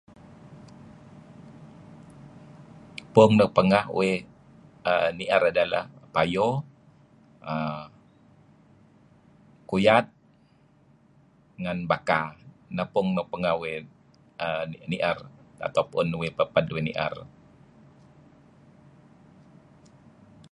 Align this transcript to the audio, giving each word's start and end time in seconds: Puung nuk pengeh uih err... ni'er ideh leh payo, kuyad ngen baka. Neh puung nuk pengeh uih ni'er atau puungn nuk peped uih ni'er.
Puung 3.13 3.33
nuk 3.39 3.51
pengeh 3.57 3.85
uih 3.99 4.19
err... 4.91 5.09
ni'er 5.17 5.43
ideh 5.51 5.67
leh 5.71 5.85
payo, 6.13 6.47
kuyad 9.69 10.05
ngen 11.61 11.79
baka. 11.91 12.21
Neh 12.75 12.87
puung 12.93 13.09
nuk 13.15 13.27
pengeh 13.33 13.53
uih 13.61 13.77
ni'er 14.91 15.17
atau 15.67 15.83
puungn 15.91 16.07
nuk 16.11 16.21
peped 16.37 16.65
uih 16.73 16.83
ni'er. 16.87 17.15